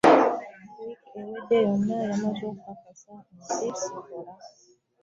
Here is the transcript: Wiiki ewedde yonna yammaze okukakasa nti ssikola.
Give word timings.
Wiiki 0.79 1.07
ewedde 1.19 1.55
yonna 1.65 1.95
yammaze 2.05 2.43
okukakasa 2.51 3.13
nti 3.35 3.67
ssikola. 3.73 4.33